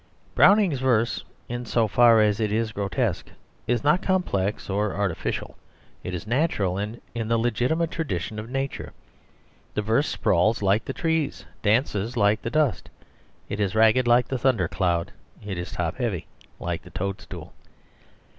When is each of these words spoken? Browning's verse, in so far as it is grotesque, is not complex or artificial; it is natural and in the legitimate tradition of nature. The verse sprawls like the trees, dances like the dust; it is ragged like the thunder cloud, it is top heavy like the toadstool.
Browning's 0.33 0.79
verse, 0.79 1.23
in 1.47 1.63
so 1.63 1.87
far 1.87 2.21
as 2.21 2.39
it 2.39 2.51
is 2.51 2.71
grotesque, 2.71 3.29
is 3.67 3.83
not 3.83 4.01
complex 4.01 4.67
or 4.67 4.95
artificial; 4.95 5.55
it 6.03 6.15
is 6.15 6.25
natural 6.25 6.75
and 6.79 6.99
in 7.13 7.27
the 7.27 7.37
legitimate 7.37 7.91
tradition 7.91 8.39
of 8.39 8.49
nature. 8.49 8.93
The 9.75 9.83
verse 9.83 10.07
sprawls 10.07 10.63
like 10.63 10.85
the 10.85 10.91
trees, 10.93 11.45
dances 11.61 12.17
like 12.17 12.41
the 12.41 12.49
dust; 12.49 12.89
it 13.47 13.59
is 13.59 13.75
ragged 13.75 14.07
like 14.07 14.27
the 14.27 14.39
thunder 14.39 14.67
cloud, 14.67 15.11
it 15.45 15.59
is 15.59 15.71
top 15.71 15.97
heavy 15.97 16.25
like 16.59 16.81
the 16.81 16.89
toadstool. 16.89 17.53